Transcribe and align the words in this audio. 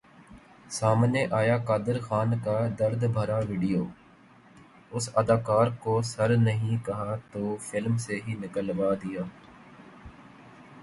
سامنے 0.69 1.21
آیا 1.31 1.57
قادر 1.67 1.97
خان 2.01 2.29
کا 2.43 2.55
درد 2.79 3.01
بھرا 3.13 3.37
ویڈیو، 3.49 3.83
اس 4.91 5.05
اداکار 5.15 5.67
کو 5.79 5.93
سر 6.05 6.29
نہیں 6.39 6.75
کہا 6.85 7.11
تو 7.31 7.41
فلم 7.61 7.97
سے 8.05 8.19
ہی 8.25 8.33
نکلوادیا 8.39 9.23